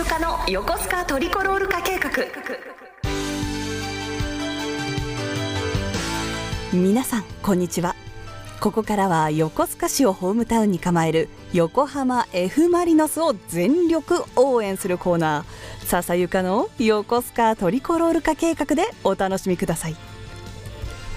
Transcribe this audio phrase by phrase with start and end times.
[0.00, 2.10] ゆかの横須賀トリコロール化計画。
[6.72, 7.94] 皆さんこんにちは。
[8.60, 15.84] ここからは横須賀市をホームタウンに構える横浜 F・ マリノスを全力応援するコーナー。
[15.84, 19.96] 笹ゆかの横須賀トリコロール化計画でお楽しみください。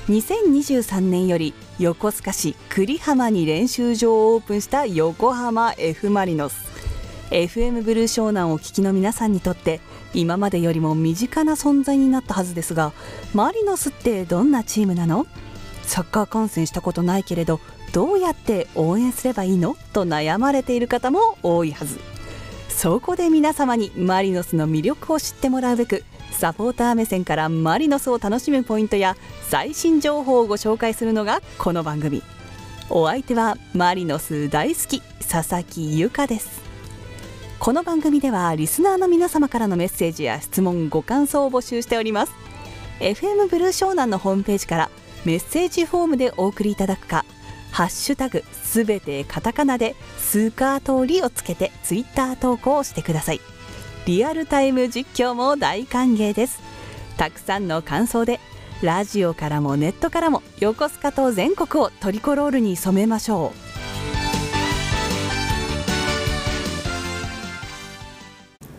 [0.09, 6.72] 2023年より横須賀市栗浜に練習場をオープンした横浜 F・ マリノス。
[7.29, 9.79] FM ブルー湘南をお聞きの皆さんにとって
[10.13, 12.93] 今までよりも身近な存在になったはずですが
[13.33, 15.25] マリノスってどんなチームなの？
[15.83, 17.59] サッカー観戦したことないけれど
[17.91, 19.75] どうやって応援すればいいの？
[19.93, 21.99] と悩まれている方も多いはず。
[22.69, 29.15] そこで皆様にマリノスの魅力を知ってもらうべくサポーター目線からマリノスを楽しむポイントや
[29.49, 32.23] 最新情報をご紹介するのがこの番組。
[32.89, 36.62] お相手はマリノス大好き佐々木由香です。
[37.63, 42.33] この番組ではリスナーの皆様からのメッセージや質問ご感想を募集しております。
[42.99, 44.89] FM ブルー湘南のホームページから
[45.23, 47.23] メッセージフォームでお送りいただくか
[47.71, 53.39] ハッシュタグすべてカタカナでスーカー通りをつけてツイッター投稿をしてください。
[54.07, 56.59] リアルタイム実況も大歓迎です。
[57.15, 58.41] たくさんの感想で
[58.81, 63.62] ラジオからもネットからも横須賀と全国をトリコロールに染めましょう。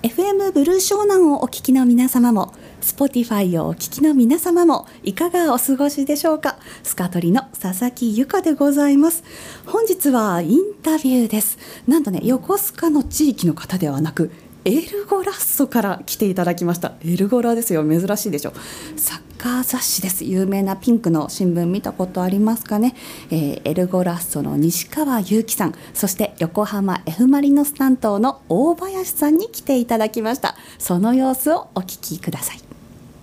[0.05, 2.53] FM ブルー湘南をお聞きの皆様も
[2.83, 6.59] Spotify をお聞きの皆様もいかがお過ごしでしょうか？
[6.83, 9.25] スカトリの佐々木由香でございます。
[9.65, 11.57] 本日はインタビューです。
[11.89, 14.31] なんとね横須賀の地域の方ではなく
[14.67, 16.93] エルゴラッソから来ていただきました。
[17.03, 17.83] エルゴラですよ。
[17.83, 18.53] 珍しいでしょ。
[18.97, 20.25] 作カー雑誌です。
[20.25, 22.95] 有名なピンクの新聞見たことありますかね、
[23.31, 25.75] えー、エルゴラッソの西川祐樹さん。
[25.93, 30.57] そして横浜 F マリノス担当の大林さんに来ていただきました。
[30.79, 32.57] その様子をお聞きください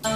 [0.04, 0.12] 今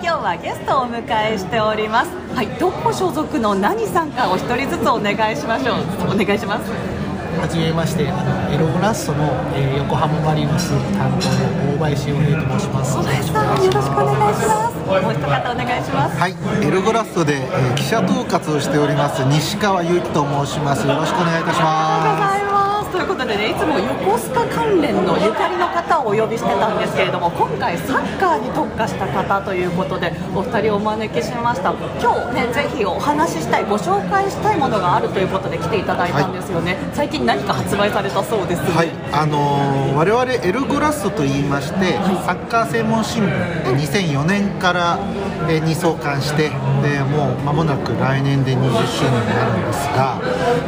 [0.00, 2.10] 日はゲストをお迎えしております。
[2.34, 5.76] はいどこ所属の何さんかお一人ずつお願いしましょう。
[6.12, 6.95] お願いします。
[7.36, 12.96] はじめましてあのエロゴラッソの、えー、横浜マリノス担当の大林洋平と申します。
[12.96, 14.76] 大林さんよろしくお願いします。
[14.76, 16.18] もう一方お願いします。
[16.18, 16.34] はい。
[16.64, 20.86] エルゴラッソで、えー、記者統括をしております西川祐希と申します。
[20.86, 22.25] よろしくお願いいたします
[23.26, 31.74] でねいつも横須賀関連のゆかりの方をお呼びしてたんですけれども今回サッカーに特化した方ということでお二人お招きしました。
[32.00, 38.90] 今日ねぜひお話ししたいご紹介したいものがあるということで来ていただいたんですよね、はい、最近何か発売されたそうです、ね、はい。
[39.12, 44.98] あのー、我々エルゴラストと言いまして、はい、サッカー専門新聞2004年から
[45.48, 46.50] えに創刊して
[46.82, 50.20] でもう間もなく来年で20周年になるんですが、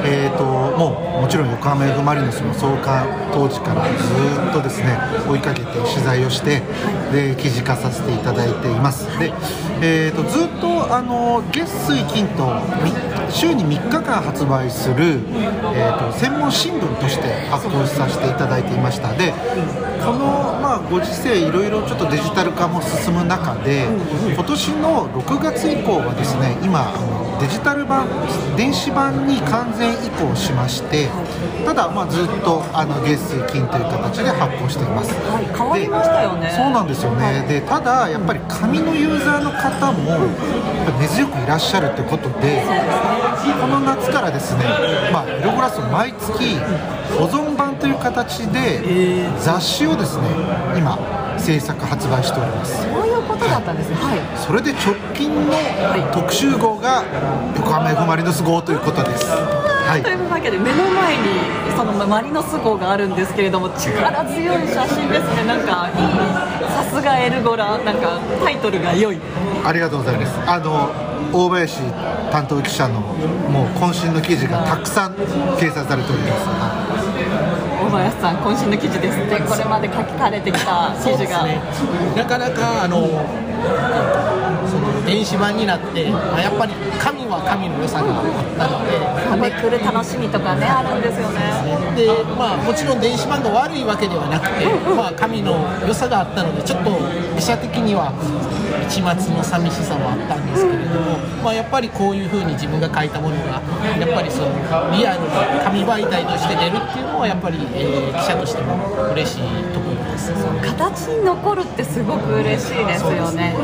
[0.05, 4.99] えーと、もうもちろん横浜 F・ マリノスの創刊当時からずっとですね
[5.29, 6.63] 追いかけて取材をして
[7.13, 9.07] で記事化させていただいています。
[9.19, 9.33] で、
[9.81, 12.61] えーと、ずっとあの月水金と
[13.31, 15.21] 週に3日間発売する、
[15.75, 19.13] えーと、専門新聞として発行させていただいていました。
[19.13, 19.33] で
[20.05, 23.87] この、まあ、ご時世いろいろちょっとデジタル化も進む中で
[24.35, 28.07] 今年の6月以降はですね今あのデジタル版
[28.57, 31.09] 電子版に完全移行しまして
[31.65, 36.53] ただまあずっとあの月水金という形で発行しています、はい、変わりましたよね。
[36.57, 40.19] そうなんですよね、でただやっぱり紙のユーザーの方も
[41.01, 42.63] 根強くいらっしゃるということで
[43.61, 44.65] この夏からですね、
[45.13, 46.59] まあ、エログラス毎月
[47.19, 50.25] 保存版という形で雑誌をですね
[50.77, 50.99] 今
[51.39, 52.83] 制作発売しております。
[52.83, 55.53] そういうことだったんですね、はい、それで直近の
[56.13, 57.05] 特集号が
[57.57, 61.23] 横浜 F・ マリノス号ということです、はい、というわけで目の前に
[61.77, 65.45] そのマリノス号があるんですけれども力強い写真ですね。
[65.47, 65.89] なんか
[66.75, 69.19] さすがエルゴラなんかタイトルが良い。
[69.65, 70.51] ありがとうございます。
[70.51, 70.91] あの
[71.33, 71.83] 大林
[72.31, 76.47] 担当記者のもう渾身の記事がたくさん掲載されております、
[77.85, 79.41] 大林さん渾身の記事ですって。
[79.41, 81.61] これまで書かれてきた記事が、ね、
[82.17, 83.07] なかなかあの
[84.69, 88.25] その電子版になって、まあ、やっぱり紙は紙の良さがあっ
[88.59, 88.99] たので
[89.41, 91.41] めくる楽しみとかねあるんですよね。
[91.97, 96.91] でまあもちろん電子版が悪いわけではなくて、まあ、紙の良さがあったのでちょっと
[97.35, 98.13] 自社的には
[98.89, 99.05] 一末
[99.37, 103.61] の寂しさはあったんですけれども、まあ、やっぱりこういうふうに自分が書いたものが
[104.01, 104.49] やっぱりその
[104.97, 108.81] リアルな紙媒体として出るっていうのはやっぱり、えー、記者としても
[109.13, 109.45] 嬉しい
[109.77, 109.88] ところ
[110.63, 113.55] 形に残るってすごく嬉しいですよね。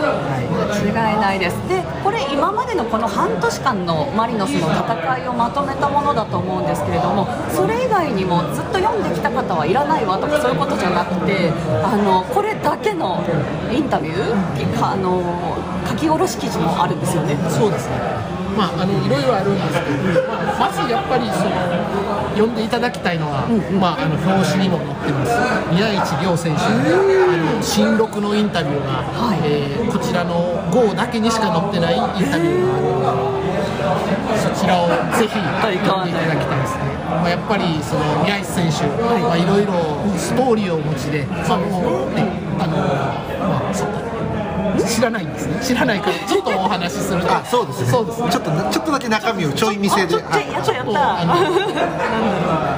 [0.93, 1.57] 間違いないです。
[1.69, 11.51] でこれ今までのこの半年間のマリノスの戦いをまとめたものだと思うんですけれどもそれ以外にもずっと読んできた方はいらないわとかそういうことじゃなくて
[11.83, 13.23] あのこれだけの
[13.73, 15.23] インタビューあの
[15.89, 17.37] 書き下ろし記事もあるんですよね。
[17.51, 18.35] そうですね。
[18.57, 21.51] まあ、あのいろいろあるんですけど、まあ、まずやっぱりその
[22.35, 23.47] 読んでいただきたいのは、
[23.81, 25.31] まあ、あの表紙にも載ってます。
[25.71, 29.41] 宮市亮選手あの新録のインタビューが、はい。
[29.45, 33.55] えーこちらの GO だけにしか載ってないインタビューがあるので
[34.41, 36.83] そちらをぜひ読んでいただきたいですね。
[37.07, 39.73] まあ、やっぱりその宮市選手、まあ、いろいろ
[40.19, 42.27] ストーリーをお持ちで、まあもうね
[42.59, 43.75] あのまあ、
[44.87, 45.61] 知らないんですね。
[45.63, 47.33] 知らないからちょっとお話しすると。
[47.35, 47.89] あそうですね。
[47.91, 48.31] そうですね。
[48.31, 50.09] ちょっとちょっとだけ中身をちょい見せで。
[50.09, 50.73] ちょっとやった。
[50.73, 50.87] やっ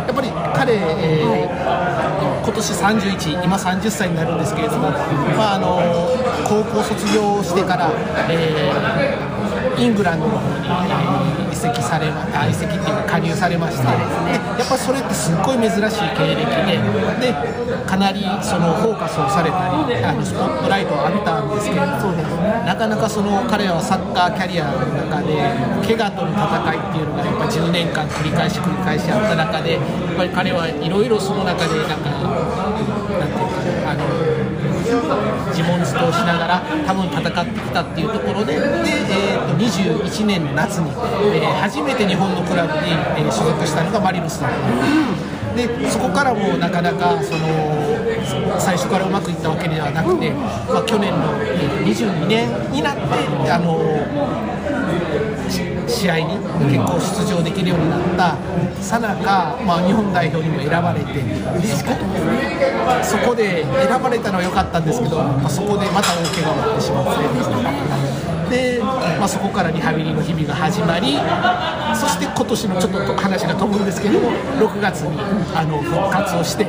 [0.06, 1.56] やっぱり彼、えー
[2.46, 4.88] 今年31今30歳になるんですけれども、
[5.36, 5.80] まあ、あの
[6.48, 7.90] 高校卒業してから、
[8.30, 13.88] えーイングランドの方に、えー移籍されまあ移籍っていうか加入されまして、で
[14.58, 15.80] やっぱそれってすっごい珍しい
[16.16, 16.80] 経歴で
[17.20, 17.34] で
[17.86, 22.12] かなりそのフォーカスをされたりあのスポットライトを浴びたんですけれども
[22.64, 25.36] なかなかその彼はサッカーキャリアの中で
[25.84, 34.35] 怪我との戦いっていうのがやっぱ10年間繰り返し繰り返しあった中でやっぱり彼はいろいろその中でなんかなんていうかあの
[34.86, 44.56] 自問自答しながら多分戦ってきたっていうところでで、えー、と21年の夏に、えー初めて日本のクラブに、えー所属したのがマリノスだった。
[45.56, 47.95] ででそこからもなかなかその
[48.58, 51.38] 最初からうまくいったわけではなくて、まあ、去年の
[51.84, 53.02] 22年になって
[53.50, 53.81] あの
[55.88, 61.06] 試合に結構出場できるようになったさなか、まあ、日本代表にも選ばれて
[63.02, 67.04] そこで選ばれたのは良かったんですけど、まあ、そこでまた大怪我を負ってしまっ
[68.02, 68.05] て。
[68.50, 71.14] で、まあ、そこからリハビリの日々が始まり
[71.94, 75.19] そして今年のちょっと話が飛ぶんですけども6月に
[75.54, 76.66] あの復活をして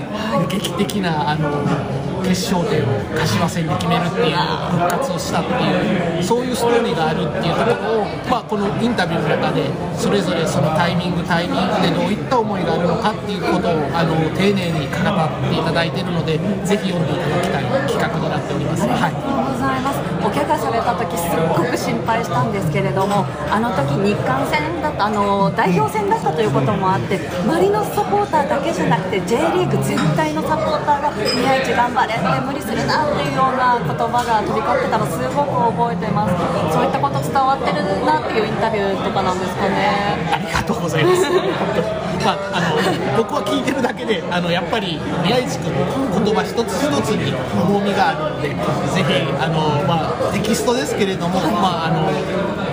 [0.49, 9.63] 劇的なあの決勝点を柏戦で決めるっていう復活をしたっていうそういうストーリーがあるっていうところを、まあ、このインタビューの中で
[9.95, 17.63] それぞれそのタイミングタイミングでどういった思いがあるのかっていうことをあの丁寧に語っていただいているのでぜひ読んでいただきたい
[18.07, 18.83] 企画になっております。
[18.87, 19.99] はいありがとうございます。
[20.23, 36.35] お怪我された時すっごく心配したんですけれども、あの時日韓戦だったあの代表戦だったということもあって、マリノスサポーターだけじゃなくて J リーグ全体のサポーターが宮市頑張れって無理するなっていうような言葉が飛び交ってたのすごく覚えてます。
[36.73, 40.15] そういったこと伝わってるなっていうインタビューとかなんですかね。
[40.31, 41.27] ありがとうございます。
[42.27, 52.11] まあ、あの僕は聞いてるだけであのやっぱり宮市君の言葉一つ一つに重みがあるのでぜひあの、まあ、テキストですけれども、まあ、あの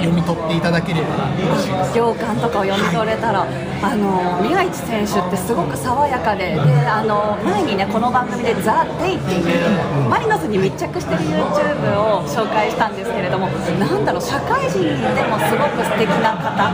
[0.03, 1.31] 読み取っていただければ。
[1.95, 6.59] 行間とかを読み取れたら、あの宮市選手ってすごく爽やかでで
[6.89, 13.47] あの前にねこの番組で「ザ・デイっていうマリノスに密着してる YouTube を紹介したんですけれども
[13.79, 16.73] なんだろう社会人でもすごく素敵な方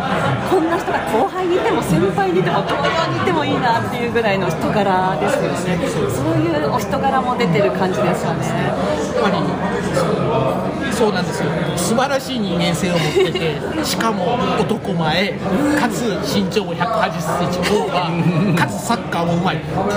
[0.49, 5.89] こんな人が後輩にいても先輩にいても東京にいてもいいなっていうぐらいの人柄ですよね。
[5.89, 8.47] そういうお人柄も出てる感じですよね。
[8.47, 11.51] やっぱりそうなんですよ。
[11.77, 15.33] 素晴らしい人間性を持っててしかも男前
[15.79, 19.57] かつ身長も1 8 0センチオーバー かつサッカーもうまい。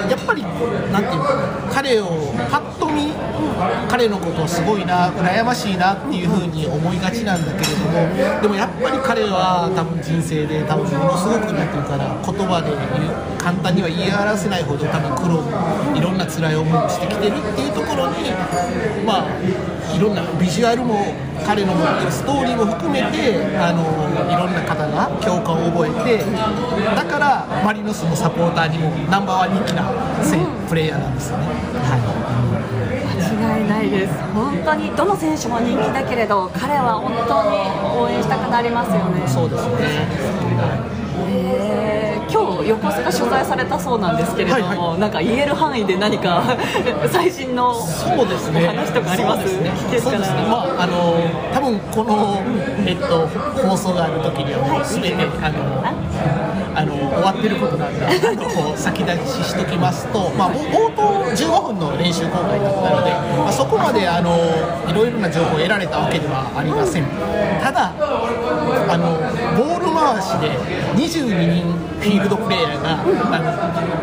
[0.10, 0.43] やっぱり
[0.91, 1.33] なんていうか
[1.74, 3.12] 彼をパッと見
[3.89, 13.12] 彼のことをすごいな羨ましいなっていうふうに思いがちなんだけれどもでもやっぱり彼は多分人生で多分ものすごくなんていうかな言葉で言う
[13.43, 15.43] 簡単には言い表せないほど多分苦労
[15.97, 18.31] いろんな辛い思いをしてきてるっていうところに
[19.05, 21.13] まあいろんなビジュアルも
[21.45, 23.83] 彼の持ってるストーリーも含めてあの
[24.31, 26.23] いろんな方が共感を覚えて
[26.95, 29.91] だからマリノスのサポーターにもナンバーワン人気な
[30.23, 31.45] 選プレイヤーなんですよね。
[31.83, 32.03] はい
[33.13, 37.57] 間違いないです本当にどの選手も人気だけれど彼は本当に
[38.00, 39.73] 応援したくなりますよねそうですね。
[41.29, 42.02] へー
[42.33, 46.41] 今日横須賀取材されたそうなんですけれども、はいはなんか言える範囲で何か
[47.11, 48.65] 最新のそうですね。
[48.67, 49.45] 話とかあります？
[49.61, 49.71] ね。
[49.91, 50.17] 聞ね。
[50.49, 51.13] まああの
[51.53, 52.39] 多分この
[52.87, 53.27] えっと
[53.67, 55.83] 放送がある時にはもうすべてあの
[56.75, 58.01] あの終わってることなんで、
[58.75, 63.11] 先立ちしときますと、まあ冒頭15分の練習公開だったので、
[63.43, 64.35] まあそこまであの
[64.89, 67.03] いろいろな情報を得られたわけではありません。
[67.61, 67.91] ただ
[68.89, 69.13] あの
[69.58, 70.51] ボール回しで
[70.96, 71.63] 22人
[72.00, 73.03] フィールドプレーヤーが
[73.36, 73.39] あ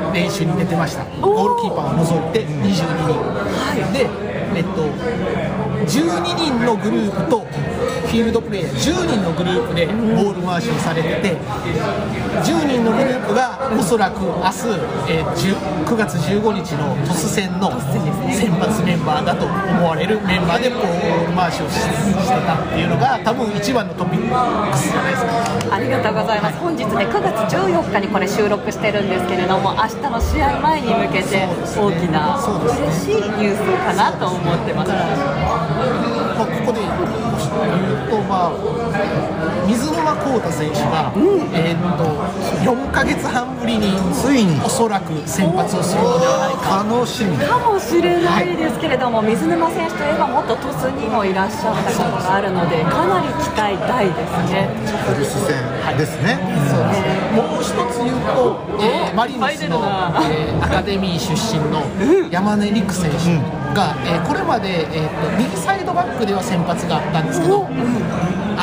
[0.07, 1.05] の練習に出てました。
[1.21, 2.71] ゴールキーパーを除いて22
[3.09, 3.93] 人。
[3.93, 4.09] で、
[4.57, 4.85] えっと、
[5.87, 7.47] 12人のグループと
[8.11, 11.37] フィールドプレーヤー10人のグループでボール回しをされてて
[12.43, 17.71] 10人のグループがおそらく明日、えー10 9月15日の鳥栖戦の
[18.31, 25.75] 選抜メンバーだと思われるメンバーでボール回しをししてたっていうのが多分一番のトピックスじゃないですか。
[25.75, 26.59] ありがとうございます。
[26.59, 34.93] 本日ね9月14日にこれ収録してるんですけれども明日の試合前に向けて大きな嬉しいニュースかなと思ってます
[37.51, 41.13] まあ、ここで言うと、まあ、水沼宏太選手が、
[41.53, 42.05] えーっと
[42.63, 44.61] 4か月半ぶりについに。
[44.65, 46.85] おそらく先発をするのではないか。
[46.85, 47.37] 楽しみ。
[47.39, 54.69] かもしれないですけれども、水沼選手といえば元鳥栖にもいらっしゃったことがあるのでかなり期待大ですね。
[55.07, 56.39] 古巣戦ですね、
[56.71, 57.01] そうです。
[57.03, 59.79] ねもう一つ言うと、えーマリノスの、
[60.31, 61.83] えーアカデミー出身の
[62.31, 63.17] 山根陸選手
[63.75, 67.77] が、えーこれまで、えーと右サイドバックでは先発があったんですけど、明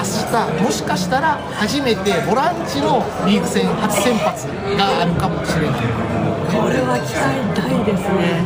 [0.03, 4.47] 日もしかしたら初めてボランチのリーグ戦初先発
[4.77, 5.81] があるかもしれない。
[6.47, 8.45] これは期待大ですね。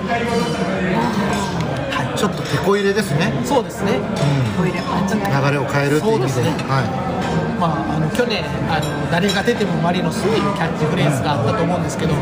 [1.91, 3.34] はい、ちょっとテこ入れですね。
[3.44, 4.00] そうですね。
[4.58, 6.34] トイレ間違い流れを変えるっていう意味で。
[6.34, 6.63] そうですね。
[6.70, 6.82] は
[7.62, 12.15] まあ、あの去年あの、誰が出てもマリノスというキャッチフレーズがあったと思うんですけど、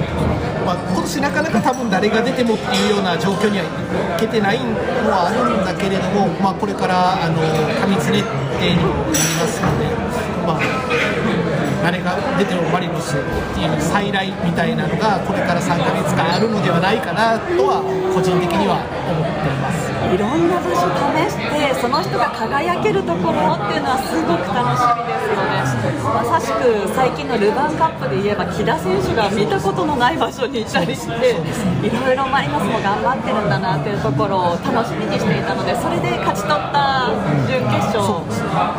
[0.68, 4.76] まあ、今年なかなか多分誰が出てもっていうような状況にはいけてないの
[5.08, 7.40] はあるんだけれども、まあ、これからあの
[7.80, 9.88] 過密日程にもなりますので、
[10.44, 13.22] まあ、誰が出てもマリノスっ
[13.54, 17.84] ていう再来みたいなのがこれから3ヶ月間あるのではないかなとは
[18.16, 19.92] 個人的には思っています。
[20.10, 25.60] いろんな場所試してその人が輝けるところっていうのはすごく楽しみですよね。
[26.16, 31.36] まさしく最近のルヴァンカップで言えば木田選手が見たことのない場所にいたりして
[31.84, 37.12] いろいろマリノスも頑張ってるんだなっていうところを楽しみにしていたのでそれで勝ち取った
[37.46, 38.24] 準決勝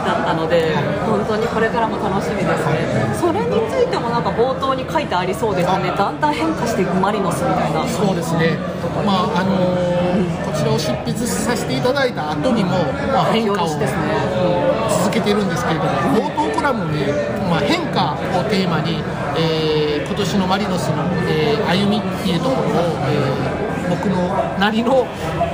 [0.03, 0.75] だったので
[1.05, 3.15] 本当にこれからも楽しみですね。
[3.15, 5.93] それについてもなんか冒頭に書いてありそうですね。
[5.97, 7.87] だんだん変化していくマリノスみたいな。
[7.87, 8.59] そうですね、
[9.05, 10.01] まああのー
[10.45, 12.71] こちらを執筆させていただいた後にも、
[13.13, 13.81] まあ、変化を続
[15.11, 15.91] けてるんですけれども、
[16.29, 17.07] 冒頭コラムに、
[17.49, 19.03] まあ、変化をテーマに、
[19.39, 22.73] えー今年のマリノスの、えー歩みっていうところを、
[23.09, 24.17] えー僕の
[24.59, 25.05] なりの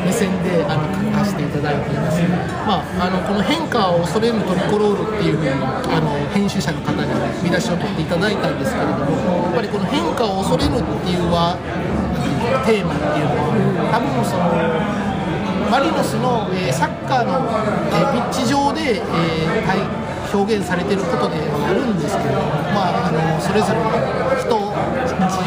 [0.05, 2.21] 目線であの書かせていただいています、
[2.69, 7.09] まあ、あのこの変化を恐れぬトリコロールっていうふうにあの編集者の方に
[7.43, 11.57] 見出しを取っていただいたんですけれどもやっぱりこの変化を恐れぬっていうは
[12.67, 15.07] テーマっていうのは多分その
[15.71, 17.43] マリノスの、えーサッカーの、
[17.91, 23.89] えーピッチ上で、えー対表現されてることではあるんですけれども、まあ、あのそれぞれの
[24.37, 24.53] 人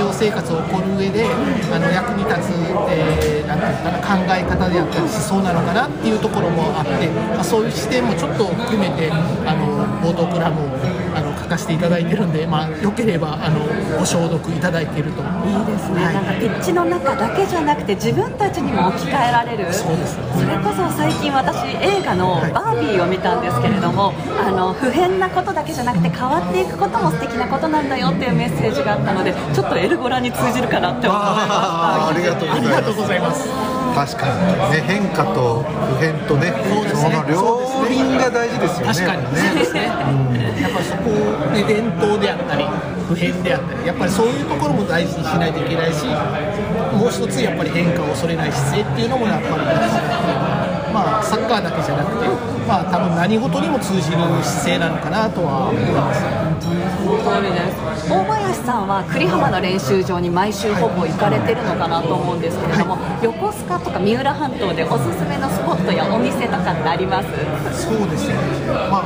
[0.10, 1.26] 常生活を送る上で
[1.72, 2.54] あの役に立つ、
[2.90, 13.66] えーなんていうのかな考え方であったり思想なのかなっていうところもあって、まあ、そういう視点もちょっと含めてあの冒頭クラムをあの書かせていただいてるんで、まあ、よければあの
[13.98, 15.22] ご承読いただいていると。
[15.22, 16.14] いいですね、はい。
[16.14, 19.74] なんかピッチの中だけじゃなくて自分たちにも置き換えられる。
[19.74, 20.18] そうです。
[20.38, 24.14] それこそ最近私映画の「バービー」を見たんですけれども、
[24.46, 32.68] あの不変なことだけじゃなくて変わっていくことも素敵なことなんだよっていうメッセージがあったのでちょっとエルゴラに通じるかなって思いまあーありがとうございます。
[32.68, 33.50] ありがとうございます
[33.90, 36.54] 確かにね変化と普遍とね
[36.96, 38.94] その両輪が大事ですよね。
[38.94, 39.24] 確かに。
[39.34, 41.10] ね、やっぱりそこ
[41.54, 42.64] で伝統であったり
[43.08, 52.28] 普遍であったりやっぱりそういうところも大事にしないといけないしもう一つやっぱり変化を恐れない姿勢っていうのもやっぱり大事だっていうまあサッカーだけじゃなくて
[52.68, 56.24] まあ多分何事にも通じる姿勢なのかなとは思います。
[58.10, 67.28] 大林さんは栗浜の練習場に毎週ほぼ行かれてるのかなと思うんですけれども、横須賀とか三浦半島でおすすめのスポットやお店とかってあります？
[67.88, 68.36] そうですね、
[68.92, 69.04] まあ、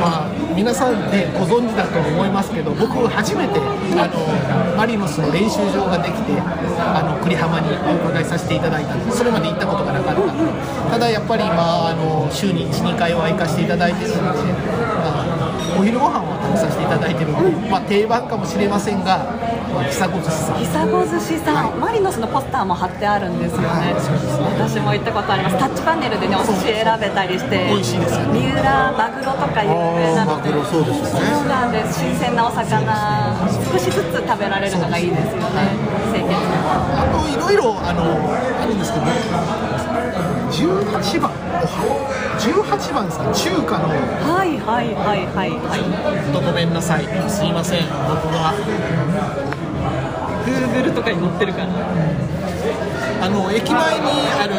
[0.00, 19.18] まあ、皆さんね、ご存知だと思いますけど、僕、初めてあのマリノスの練習場ができて、あの栗浜にお伺いさせていただいたんです、それまで行ったことがなかったただやっぱり今、あの週に1、2回は行かせていただいてるので、まあ、お昼ご飯は食べさせていただいてるので、まあ、定番かもしれませんが、
[19.74, 20.58] まあ、久子寿司さん。
[20.60, 23.92] 久子寿司さん、マリノスのポスターも貼ってあるんですよね、
[24.56, 31.26] 私も行ったことあります、タッチパネルでね、お寿司選べたりして、美味しいですよ三浦、マグロとか有名なのマグロそうですよね。
[31.32, 33.36] そうなんです、新鮮なお魚、
[33.72, 35.76] 少しずつ食べられるのがいいですよね、
[36.12, 36.36] 清潔な。
[37.02, 38.02] あといろいろあの
[38.62, 39.06] あるんですけど、
[40.50, 41.30] 18番、
[42.38, 48.54] 18番ですか、中華の、はいはいはいはいはい、とごめんなさい、すいません、僕が、
[50.46, 51.66] Google とかに載ってるから、
[53.20, 54.06] あの駅前に
[54.38, 54.54] ある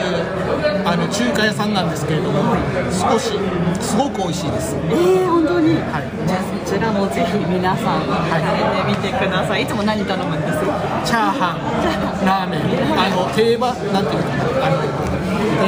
[0.85, 2.55] あの中華屋さんなんですけれども
[2.91, 3.39] 少し
[3.79, 4.75] すごく美味しいです。
[4.75, 6.27] えー、本当に、はい。
[6.27, 9.63] じゃあそちらもぜひ皆さん食べてみてください。
[9.63, 10.59] いつも何頼むんです？
[11.05, 12.61] チャーハンラーメン。
[12.99, 14.43] あの定番なんていうのかな。
[14.67, 14.83] あの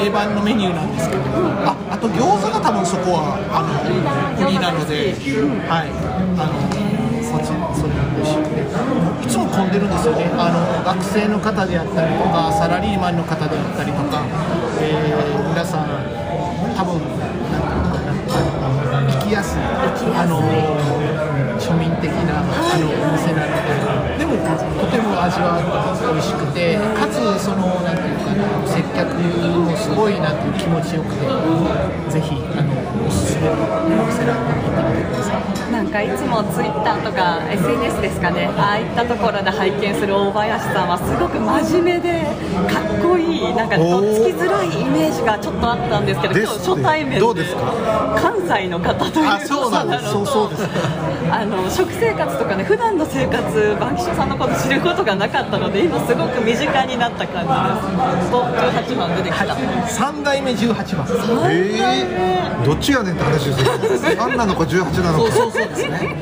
[0.04, 1.22] 定番のメニューなんですけど。
[1.66, 5.14] ああと餃子が多分そこはあの売りなので
[5.68, 5.90] はい。
[6.40, 6.69] あの
[9.30, 10.26] つも混んでるんですよね。
[10.38, 14.26] あの学生の方であったりとかサラリーマンの方であったりとか、
[14.82, 15.90] えー皆さん
[16.78, 18.16] 多分なんていうのかな
[18.96, 20.40] あの行きやすいあの
[21.60, 23.52] 庶民的なあのお店なの
[24.16, 31.28] ででもとても味は美味しくてかつそのなんていうかな接客もすごいなっていう気持ちよくて
[32.08, 32.72] ぜひあの
[33.04, 38.50] おすすめてみてくださいなんかいつもツイッターとか SNS ですかね。
[38.58, 42.26] ああいったところで拝見する大林さんはすごく真面目で
[42.68, 47.62] かっこいいなんかとっつきづらいイメージがちょっとあったんですけど今日初対面でどうですか？
[48.20, 50.68] 関西の方ということそうそうです。
[51.32, 58.32] あの食生活とかね普段の生活バンキシャさんのこと知ることがなかったので今すごく身近になった感じです。
[58.32, 61.06] と18番出てきた、3代目18番。
[61.52, 66.18] えー、どっちやねんって話ですよね3なのか18なのかそうそうそうですね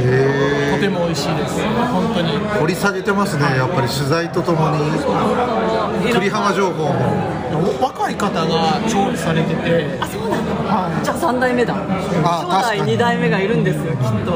[0.00, 1.60] へとても美味しいです。
[1.60, 4.78] 本当にー掘り下げてますねやっぱり取材とともに。
[6.12, 6.94] 栗浜情報も。
[7.80, 9.98] 若い方が調理されてて。
[10.00, 11.74] あそうなんだはじゃあ3代目だ。
[11.74, 11.82] 代
[12.22, 12.92] 確かに。
[12.94, 14.06] 2代目がいるんですよきっと。
[14.06, 14.34] い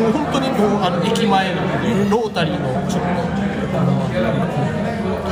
[0.00, 1.60] もう本当にもうあの駅前の
[2.10, 3.02] ロータリーのちょっ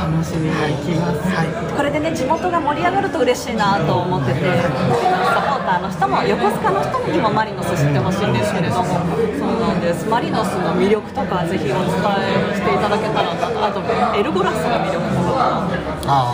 [0.09, 10.07] 楽しみに行きます、これでね地元が盛り上がると嬉しいなと思っててはいターの人も横須賀の人にもマリノス知ってほしいんですけれどもそうなんです。
[10.09, 11.85] マリノスの魅力とかぜひお伝
[12.25, 15.69] えしていただけたらなとあとエルゴラスの魅力とか。
[16.07, 16.33] あ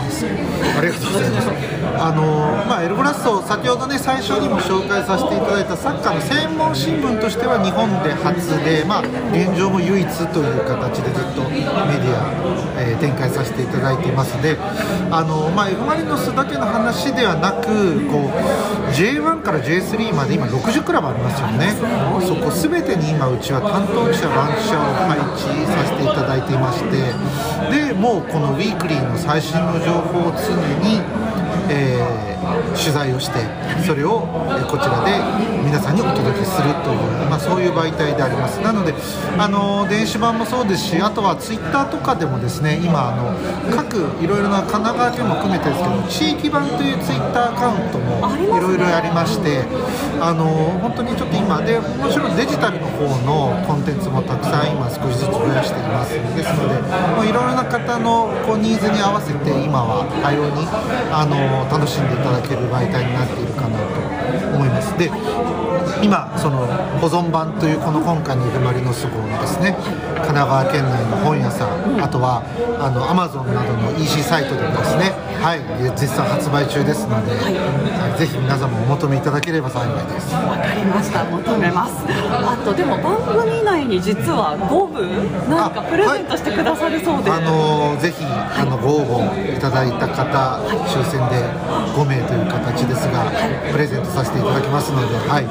[0.78, 1.50] ありがとうございます。
[1.98, 14.40] あのまあエルゴラッソ先ほどね最初にも紹介させていただいたサッカーの専門新聞としては日本で初でまあ現状も唯一という形でずっとメディア、えー展開させていただいています。
[14.42, 14.56] で
[15.10, 17.66] あのまあ F・ マリノスだけの話ではなく
[18.08, 21.74] こう J1 から J3 まで今60クラブありますよね。
[22.26, 26.96] そこ全てに今うちは担当記者ラン記者を配置させていただいていまして。
[27.70, 31.00] でもうこのウィークリーの最新の情報を常に、
[31.68, 32.26] えー
[32.76, 33.40] 取材をして
[33.84, 35.12] それをえーこちらで
[35.64, 38.60] 皆さんにお届けするという、まあ、そういう媒体であります。
[38.60, 38.94] なので
[39.38, 49.64] あの電子版もそうですしあとはツイッターとかでもですね今あの各いろいろな神奈川県も含めてですけど地域版というツイッターアカウントもいろいろありまして
[50.20, 50.44] あの
[50.80, 56.14] 本当にちょっと今でもちろんデジタルの方のコンテンツもたくさん今少しずつ増やしています。
[56.14, 56.68] ですの
[57.22, 60.66] でいろいろな方のこうニーズに合わせて今は対応に
[61.12, 63.84] あの楽しんでいただける媒体になっているかなと
[64.56, 64.96] 思います。
[64.98, 65.10] で
[66.02, 66.66] 今その
[67.00, 69.76] 保存版というこの今回の「ゆるまりの巣号」のですね
[70.16, 72.42] 神奈川県内の本屋さんあとは
[72.80, 75.60] あの Amazon などの EC サイトでもですねはい。
[75.98, 78.18] 絶賛発売中ですので、はい。
[78.18, 80.34] ぜひ皆様お求めいただければ幸いです。
[80.34, 81.24] わかりました。
[81.24, 81.92] 求めます。
[82.08, 85.06] あとでも番組内に実は5部
[85.48, 91.42] なんかプレゼントしてくださるそうで、あのぜひあのご応募いただいた方、抽選で
[91.94, 93.30] 5名という形ですが、
[93.72, 95.46] プレゼントさせていただきますので、はい、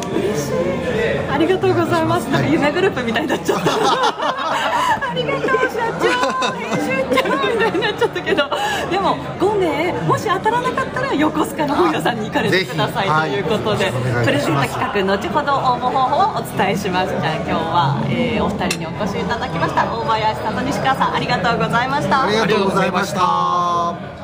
[1.32, 2.30] ありがとうございます。
[2.30, 3.72] なんか夢グループみたいになっちゃった。
[5.10, 6.06] ありがとう社長。
[6.58, 8.44] 編集長みたいになっちゃったけど。
[8.90, 9.45] でも5名もし
[10.38, 19.86] 当たらなかったら横須賀の本屋さんに行かれてくださいということで、はいプレゼント企画後ほど応募方法をお伝えしますじゃあ今日は、えーお二人にお越しいただきました。
[19.86, 22.24] 大林さんと西川さんありがとうございました。
[22.24, 24.15] ありがとうございました。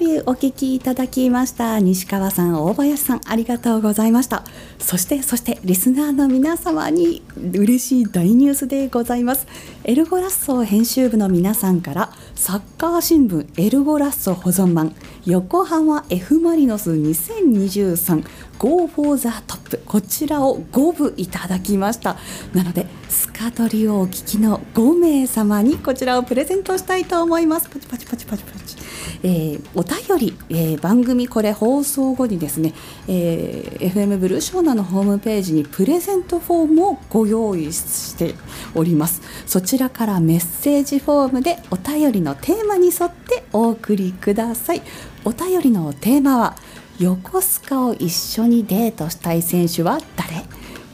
[0.00, 1.78] ビューお聞きいただきました。
[1.78, 4.44] 西川さん大林さんありがとうございました。
[4.78, 9.46] そしてそしてリスナーの皆様に嬉しい大ニュースでございます。
[9.84, 14.94] エルゴラッソ編集部の皆さんからサッカー新聞エルゴラッソ保存版
[15.26, 18.24] 横浜 F・ マリノス2023
[18.58, 22.16] Go for the Top こちらを5部いただきました。
[22.54, 27.68] なのでスカトリをお聞きの5名様にこちらをプレゼントしたいと思います。
[27.68, 28.89] パチパチパチパチパチ。
[29.22, 32.72] えーお便り、えー番組これ放送後にですね、
[33.08, 38.34] えー FM ブルーショーナのホームページにプレゼントフォームをご用意して
[38.74, 39.22] おります。
[39.46, 44.82] そちらからメッセージフォームでお便りのテーマに沿ってお送りください。
[45.24, 46.56] お便りのテーマは
[46.98, 50.44] 横須賀を一緒にデートしたい選手は誰？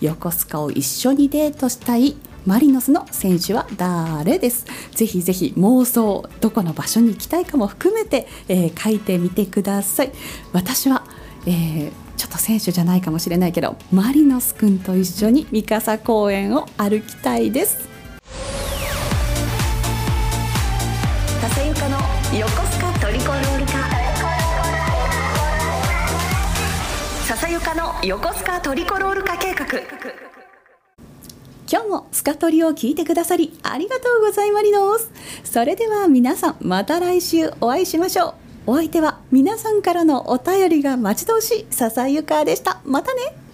[0.00, 4.64] 横須賀を一緒にデートしたいマリノスの選手は誰です？
[4.92, 10.12] ぜひぜひ妄想どこの場所に行きたいかも含めて、えー書いてみてください。
[10.52, 11.04] 私は、
[11.44, 17.86] えーちょっと選手じゃないかもしれないけどマリノス君と一緒に三笠公園を歩きたいです。
[21.42, 21.98] 笹ゆかの
[22.38, 23.72] 横須賀トリコロール化
[27.26, 30.35] 笹ゆかの横須賀トリコロール化計画。
[31.70, 34.60] 今日もスカトリを聞いてくださりありがとうございま
[34.98, 35.10] す。
[35.44, 38.34] それでは皆さんまた来週お会いしましょ
[38.66, 38.72] う。
[38.72, 42.80] お相手は皆さんからのお便りが待ち遠しい笹ゆかでした。
[42.84, 43.45] またね。